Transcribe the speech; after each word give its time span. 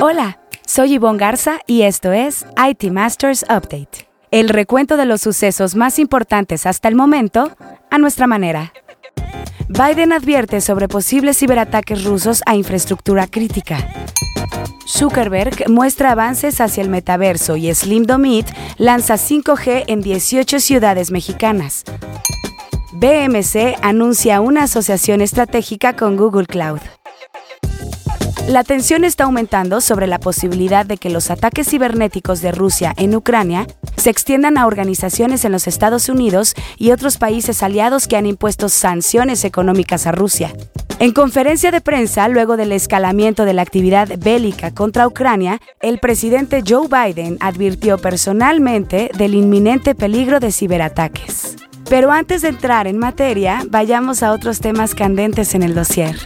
Hola, 0.00 0.38
soy 0.64 0.96
Yvonne 0.96 1.18
Garza 1.18 1.58
y 1.66 1.82
esto 1.82 2.12
es 2.12 2.46
IT 2.56 2.92
Masters 2.92 3.42
Update, 3.42 4.08
el 4.30 4.48
recuento 4.48 4.96
de 4.96 5.04
los 5.06 5.20
sucesos 5.20 5.74
más 5.74 5.98
importantes 5.98 6.66
hasta 6.66 6.86
el 6.86 6.94
momento 6.94 7.50
a 7.90 7.98
nuestra 7.98 8.28
manera. 8.28 8.72
Biden 9.68 10.12
advierte 10.12 10.60
sobre 10.60 10.86
posibles 10.86 11.38
ciberataques 11.38 12.04
rusos 12.04 12.42
a 12.46 12.54
infraestructura 12.54 13.26
crítica. 13.26 13.88
Zuckerberg 14.86 15.68
muestra 15.68 16.12
avances 16.12 16.60
hacia 16.60 16.84
el 16.84 16.90
metaverso 16.90 17.56
y 17.56 17.74
Slim 17.74 18.04
Domit 18.04 18.46
lanza 18.76 19.14
5G 19.14 19.82
en 19.88 20.00
18 20.00 20.60
ciudades 20.60 21.10
mexicanas. 21.10 21.82
BMC 22.92 23.76
anuncia 23.82 24.40
una 24.40 24.62
asociación 24.62 25.22
estratégica 25.22 25.96
con 25.96 26.16
Google 26.16 26.46
Cloud. 26.46 26.80
La 28.48 28.64
tensión 28.64 29.04
está 29.04 29.24
aumentando 29.24 29.82
sobre 29.82 30.06
la 30.06 30.18
posibilidad 30.18 30.86
de 30.86 30.96
que 30.96 31.10
los 31.10 31.30
ataques 31.30 31.68
cibernéticos 31.68 32.40
de 32.40 32.50
Rusia 32.50 32.94
en 32.96 33.14
Ucrania 33.14 33.66
se 33.96 34.08
extiendan 34.08 34.56
a 34.56 34.66
organizaciones 34.66 35.44
en 35.44 35.52
los 35.52 35.66
Estados 35.66 36.08
Unidos 36.08 36.54
y 36.78 36.92
otros 36.92 37.18
países 37.18 37.62
aliados 37.62 38.08
que 38.08 38.16
han 38.16 38.24
impuesto 38.24 38.70
sanciones 38.70 39.44
económicas 39.44 40.06
a 40.06 40.12
Rusia. 40.12 40.50
En 40.98 41.12
conferencia 41.12 41.70
de 41.70 41.82
prensa, 41.82 42.26
luego 42.28 42.56
del 42.56 42.72
escalamiento 42.72 43.44
de 43.44 43.52
la 43.52 43.60
actividad 43.60 44.08
bélica 44.18 44.72
contra 44.72 45.06
Ucrania, 45.06 45.60
el 45.82 45.98
presidente 45.98 46.62
Joe 46.66 46.88
Biden 46.88 47.36
advirtió 47.40 47.98
personalmente 47.98 49.10
del 49.18 49.34
inminente 49.34 49.94
peligro 49.94 50.40
de 50.40 50.52
ciberataques. 50.52 51.54
Pero 51.90 52.10
antes 52.10 52.40
de 52.40 52.48
entrar 52.48 52.86
en 52.86 52.96
materia, 52.96 53.62
vayamos 53.68 54.22
a 54.22 54.32
otros 54.32 54.60
temas 54.60 54.94
candentes 54.94 55.54
en 55.54 55.62
el 55.62 55.74
dossier. 55.74 56.16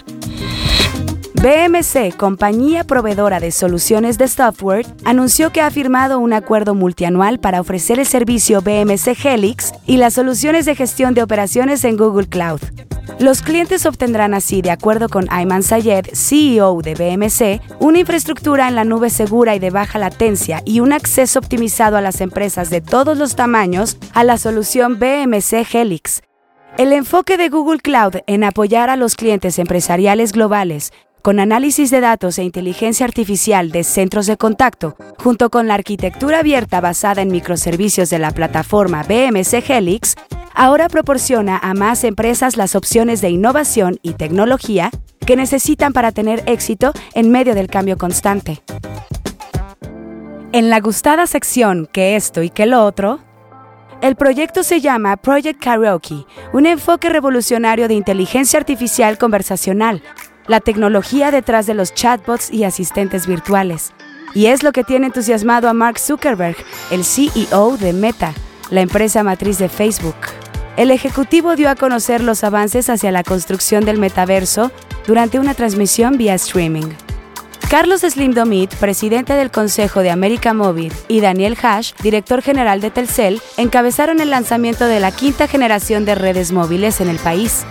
BMC, 1.42 2.16
compañía 2.16 2.84
proveedora 2.84 3.41
de 3.41 3.50
soluciones 3.50 4.16
de 4.16 4.28
software, 4.28 4.87
anunció 5.05 5.50
que 5.50 5.60
ha 5.60 5.73
firmado 5.73 6.20
un 6.20 6.33
acuerdo 6.33 6.77
multianual 6.77 7.41
para 7.41 7.61
ofrecer 7.61 7.98
el 7.98 8.06
servicio 8.06 8.61
BMC 8.61 9.17
Helix 9.25 9.72
y 9.84 9.97
las 9.97 10.14
soluciones 10.14 10.67
de 10.67 10.77
gestión 10.77 11.14
de 11.14 11.22
operaciones 11.25 11.83
en 11.83 11.97
Google 11.97 12.28
Cloud. 12.28 12.61
Los 13.19 13.42
clientes 13.42 13.86
obtendrán 13.86 14.34
así, 14.34 14.62
de 14.62 14.70
acuerdo 14.70 15.08
con 15.08 15.27
Ayman 15.30 15.64
Sayed, 15.64 16.11
CEO 16.12 16.80
de 16.80 16.94
BMC, 16.94 17.61
una 17.80 17.98
infraestructura 17.98 18.69
en 18.69 18.77
la 18.77 18.84
nube 18.84 19.11
segura 19.11 19.56
y 19.56 19.58
de 19.58 19.70
baja 19.70 19.98
latencia 19.98 20.62
y 20.64 20.78
un 20.78 20.92
acceso 20.92 21.41
optimizado 21.41 21.97
a 21.97 22.02
las 22.02 22.20
empresas 22.20 22.70
de 22.70 22.80
todos 22.80 23.19
los 23.19 23.34
tamaños 23.34 23.97
a 24.14 24.22
la 24.22 24.39
solución 24.39 25.00
BMC 25.00 25.67
Helix. 25.74 26.22
El 26.78 26.92
enfoque 26.92 27.36
de 27.36 27.48
Google 27.48 27.80
Cloud 27.80 28.19
en 28.27 28.45
apoyar 28.45 28.91
a 28.91 28.97
los 28.97 29.17
clientes 29.17 29.58
empresariales 29.58 30.33
globales 30.33 30.92
con 31.23 31.39
análisis 31.39 31.91
de 31.91 32.01
datos 32.01 32.37
e 32.39 32.42
inteligencia 32.42 33.06
artificial 33.06 33.70
de 33.70 33.84
centros 33.84 34.27
de 34.27 34.37
contacto, 34.37 34.97
junto 35.19 35.51
con 35.51 35.69
la 35.69 35.75
arquitectura 35.75 36.41
abierta 36.41 36.81
basada 36.81 37.23
en 37.23 37.29
microservicios 37.29 38.11
de 38.11 38.19
la 38.19 38.33
plataforma 38.33 39.05
BMC 39.05 39.70
Helix, 39.70 40.17
ahora 40.53 40.89
proporciona 40.89 41.59
a 41.59 41.75
más 41.75 42.03
empresas 42.03 42.56
las 42.56 42.75
opciones 42.75 43.20
de 43.20 43.31
innovación 43.31 44.01
y 44.03 44.14
tecnología 44.14 44.91
que 45.25 45.37
necesitan 45.37 45.92
para 45.92 46.11
tener 46.11 46.42
éxito 46.47 46.92
en 47.14 47.31
medio 47.31 47.55
del 47.55 47.69
cambio 47.69 47.97
constante. 47.97 48.61
En 50.51 50.70
la 50.70 50.81
gustada 50.81 51.29
sección 51.29 51.89
que 51.91 52.17
esto 52.17 52.42
y 52.42 52.51
que 52.51 52.67
lo 52.67 52.84
otro, 52.84 53.20
el 54.03 54.17
proyecto 54.17 54.64
se 54.64 54.81
llama 54.81 55.17
Project 55.17 55.62
Karaoke, 55.62 56.27
un 56.53 56.67
enfoque 56.67 57.09
revolucionario 57.09 57.86
de 57.86 57.95
inteligencia 57.95 58.59
artificial 58.59 59.17
conversacional 59.17 60.03
la 60.47 60.61
tecnología 60.61 61.31
detrás 61.31 61.67
de 61.67 61.75
los 61.75 61.95
chatbots 61.95 62.51
y 62.51 62.65
asistentes 62.65 63.27
virtuales. 63.27 63.93
Y 64.35 64.47
es 64.47 64.62
lo 64.62 64.73
que 64.73 64.85
tiene 64.85 65.07
entusiasmado 65.07 65.69
a 65.69 65.73
Mark 65.73 65.98
Zuckerberg, 65.98 66.57
el 66.91 67.05
CEO 67.05 67.77
de 67.77 67.93
Meta, 67.93 68.33
la 68.70 68.81
empresa 68.81 69.23
matriz 69.23 69.59
de 69.59 69.69
Facebook. 69.69 70.17
El 70.77 70.91
ejecutivo 70.91 71.55
dio 71.55 71.69
a 71.69 71.75
conocer 71.75 72.23
los 72.23 72.45
avances 72.45 72.89
hacia 72.89 73.13
la 73.13 73.25
construcción 73.25 73.85
del 73.85 73.98
metaverso 73.98 74.73
durante 75.07 75.39
una 75.39 75.52
transmisión 75.55 76.17
vía 76.17 76.35
streaming. 76.35 76.89
Carlos 77.69 78.02
Slim 78.02 78.33
Domit, 78.33 78.75
presidente 78.75 79.33
del 79.33 79.51
Consejo 79.51 80.01
de 80.01 80.11
América 80.11 80.52
Móvil, 80.52 80.92
y 81.08 81.20
Daniel 81.20 81.57
Hash, 81.63 81.92
director 82.02 82.42
general 82.42 82.83
de 82.83 82.91
Telcel, 82.91 83.41
encabezaron 83.57 84.20
el 84.20 84.29
lanzamiento 84.31 84.86
de 84.86 85.01
la 85.01 85.11
quinta 85.11 85.48
generación 85.48 86.05
de 86.05 86.14
redes 86.14 86.52
móviles 86.52 87.01
en 87.01 87.08
el 87.08 87.17
país. 87.17 87.64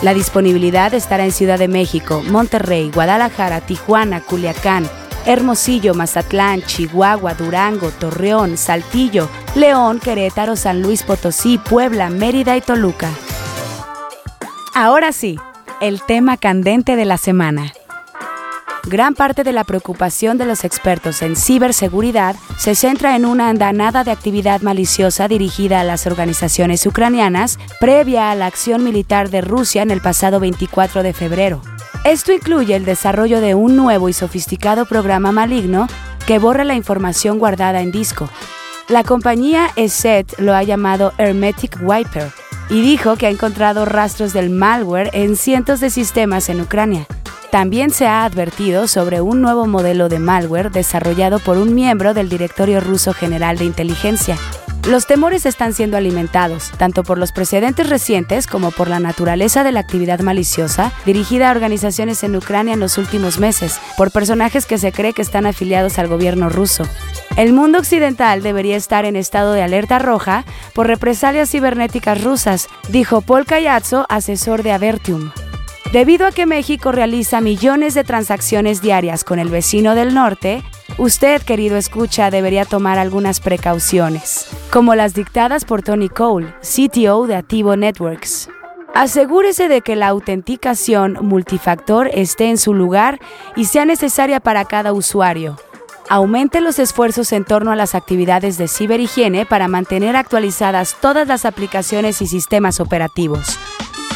La 0.00 0.14
disponibilidad 0.14 0.94
estará 0.94 1.24
en 1.24 1.32
Ciudad 1.32 1.58
de 1.58 1.66
México, 1.66 2.22
Monterrey, 2.28 2.88
Guadalajara, 2.94 3.60
Tijuana, 3.60 4.20
Culiacán, 4.20 4.88
Hermosillo, 5.26 5.92
Mazatlán, 5.92 6.62
Chihuahua, 6.62 7.34
Durango, 7.34 7.90
Torreón, 7.90 8.56
Saltillo, 8.56 9.28
León, 9.56 9.98
Querétaro, 9.98 10.54
San 10.54 10.82
Luis 10.82 11.02
Potosí, 11.02 11.58
Puebla, 11.58 12.10
Mérida 12.10 12.56
y 12.56 12.60
Toluca. 12.60 13.10
Ahora 14.72 15.10
sí, 15.10 15.36
el 15.80 16.00
tema 16.02 16.36
candente 16.36 16.94
de 16.94 17.04
la 17.04 17.18
semana. 17.18 17.72
Gran 18.88 19.14
parte 19.14 19.44
de 19.44 19.52
la 19.52 19.64
preocupación 19.64 20.38
de 20.38 20.46
los 20.46 20.64
expertos 20.64 21.20
en 21.20 21.36
ciberseguridad 21.36 22.36
se 22.56 22.74
centra 22.74 23.16
en 23.16 23.26
una 23.26 23.50
andanada 23.50 24.02
de 24.02 24.10
actividad 24.10 24.62
maliciosa 24.62 25.28
dirigida 25.28 25.80
a 25.80 25.84
las 25.84 26.06
organizaciones 26.06 26.86
ucranianas 26.86 27.58
previa 27.80 28.30
a 28.30 28.34
la 28.34 28.46
acción 28.46 28.84
militar 28.84 29.28
de 29.28 29.42
Rusia 29.42 29.82
en 29.82 29.90
el 29.90 30.00
pasado 30.00 30.40
24 30.40 31.02
de 31.02 31.12
febrero. 31.12 31.60
Esto 32.04 32.32
incluye 32.32 32.74
el 32.76 32.86
desarrollo 32.86 33.42
de 33.42 33.54
un 33.54 33.76
nuevo 33.76 34.08
y 34.08 34.14
sofisticado 34.14 34.86
programa 34.86 35.32
maligno 35.32 35.86
que 36.26 36.38
borra 36.38 36.64
la 36.64 36.74
información 36.74 37.38
guardada 37.38 37.82
en 37.82 37.92
disco. 37.92 38.30
La 38.88 39.04
compañía 39.04 39.68
ESET 39.76 40.38
lo 40.38 40.54
ha 40.54 40.62
llamado 40.62 41.12
Hermetic 41.18 41.76
Wiper 41.82 42.32
y 42.70 42.80
dijo 42.80 43.16
que 43.16 43.26
ha 43.26 43.30
encontrado 43.30 43.84
rastros 43.84 44.32
del 44.32 44.48
malware 44.48 45.10
en 45.12 45.36
cientos 45.36 45.80
de 45.80 45.90
sistemas 45.90 46.48
en 46.48 46.62
Ucrania. 46.62 47.06
También 47.50 47.90
se 47.90 48.06
ha 48.06 48.24
advertido 48.24 48.88
sobre 48.88 49.22
un 49.22 49.40
nuevo 49.40 49.66
modelo 49.66 50.10
de 50.10 50.18
malware 50.18 50.70
desarrollado 50.70 51.38
por 51.38 51.56
un 51.56 51.74
miembro 51.74 52.12
del 52.12 52.28
Directorio 52.28 52.80
Ruso 52.80 53.14
General 53.14 53.56
de 53.56 53.64
Inteligencia. 53.64 54.36
Los 54.86 55.06
temores 55.06 55.46
están 55.46 55.72
siendo 55.72 55.96
alimentados, 55.96 56.70
tanto 56.76 57.04
por 57.04 57.18
los 57.18 57.32
precedentes 57.32 57.88
recientes 57.88 58.46
como 58.46 58.70
por 58.70 58.88
la 58.88 59.00
naturaleza 59.00 59.64
de 59.64 59.72
la 59.72 59.80
actividad 59.80 60.20
maliciosa 60.20 60.92
dirigida 61.06 61.48
a 61.48 61.52
organizaciones 61.52 62.22
en 62.22 62.36
Ucrania 62.36 62.74
en 62.74 62.80
los 62.80 62.98
últimos 62.98 63.38
meses, 63.38 63.80
por 63.96 64.10
personajes 64.10 64.66
que 64.66 64.78
se 64.78 64.92
cree 64.92 65.14
que 65.14 65.22
están 65.22 65.46
afiliados 65.46 65.98
al 65.98 66.08
gobierno 66.08 66.50
ruso. 66.50 66.84
El 67.36 67.54
mundo 67.54 67.78
occidental 67.78 68.42
debería 68.42 68.76
estar 68.76 69.04
en 69.04 69.16
estado 69.16 69.52
de 69.52 69.62
alerta 69.62 69.98
roja 69.98 70.44
por 70.74 70.86
represalias 70.86 71.50
cibernéticas 71.50 72.22
rusas, 72.22 72.68
dijo 72.88 73.20
Paul 73.22 73.46
Cayazzo, 73.46 74.06
asesor 74.08 74.62
de 74.62 74.72
Avertium. 74.72 75.30
Debido 75.92 76.26
a 76.26 76.32
que 76.32 76.44
México 76.44 76.92
realiza 76.92 77.40
millones 77.40 77.94
de 77.94 78.04
transacciones 78.04 78.82
diarias 78.82 79.24
con 79.24 79.38
el 79.38 79.48
vecino 79.48 79.94
del 79.94 80.12
norte, 80.12 80.62
usted, 80.98 81.40
querido 81.40 81.78
escucha, 81.78 82.30
debería 82.30 82.66
tomar 82.66 82.98
algunas 82.98 83.40
precauciones, 83.40 84.48
como 84.70 84.94
las 84.94 85.14
dictadas 85.14 85.64
por 85.64 85.82
Tony 85.82 86.10
Cole, 86.10 86.52
CTO 86.60 87.26
de 87.26 87.36
Activo 87.36 87.74
Networks. 87.74 88.50
Asegúrese 88.94 89.68
de 89.68 89.80
que 89.80 89.96
la 89.96 90.08
autenticación 90.08 91.18
multifactor 91.22 92.10
esté 92.12 92.50
en 92.50 92.58
su 92.58 92.74
lugar 92.74 93.18
y 93.56 93.64
sea 93.66 93.84
necesaria 93.84 94.40
para 94.40 94.64
cada 94.66 94.92
usuario. 94.92 95.56
Aumente 96.10 96.60
los 96.60 96.78
esfuerzos 96.78 97.32
en 97.32 97.44
torno 97.44 97.70
a 97.70 97.76
las 97.76 97.94
actividades 97.94 98.58
de 98.58 98.66
ciberhigiene 98.66 99.46
para 99.46 99.68
mantener 99.68 100.16
actualizadas 100.16 100.96
todas 101.00 101.28
las 101.28 101.44
aplicaciones 101.44 102.20
y 102.22 102.26
sistemas 102.26 102.80
operativos. 102.80 103.58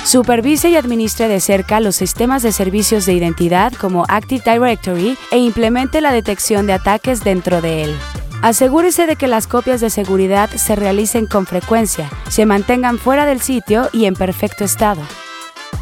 Supervise 0.04 0.68
y 0.68 0.76
administre 0.76 1.28
de 1.28 1.38
cerca 1.38 1.78
los 1.78 1.94
sistemas 1.94 2.42
de 2.42 2.50
servicios 2.50 3.06
de 3.06 3.12
identidad 3.12 3.72
como 3.72 4.04
Active 4.08 4.42
Directory 4.44 5.16
e 5.30 5.38
implemente 5.38 6.00
la 6.00 6.12
detección 6.12 6.66
de 6.66 6.72
ataques 6.72 7.22
dentro 7.22 7.62
de 7.62 7.84
él. 7.84 7.96
Asegúrese 8.42 9.06
de 9.06 9.14
que 9.14 9.28
las 9.28 9.46
copias 9.46 9.80
de 9.80 9.90
seguridad 9.90 10.50
se 10.50 10.74
realicen 10.74 11.26
con 11.26 11.46
frecuencia, 11.46 12.10
se 12.28 12.46
mantengan 12.46 12.98
fuera 12.98 13.26
del 13.26 13.40
sitio 13.40 13.88
y 13.92 14.06
en 14.06 14.14
perfecto 14.14 14.64
estado. 14.64 15.00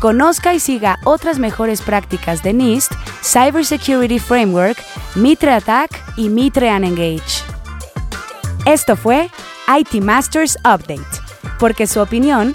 Conozca 0.00 0.52
y 0.52 0.60
siga 0.60 0.98
otras 1.04 1.38
mejores 1.38 1.80
prácticas 1.80 2.42
de 2.42 2.52
NIST, 2.52 2.92
Cybersecurity 3.22 4.18
Framework, 4.18 4.76
Mitre 5.14 5.52
Attack 5.52 5.90
y 6.16 6.28
Mitre 6.28 6.68
Engage. 6.68 7.42
Esto 8.66 8.96
fue 8.96 9.30
IT 9.78 10.02
Masters 10.02 10.58
Update, 10.58 11.00
porque 11.58 11.86
su 11.86 12.00
opinión 12.00 12.54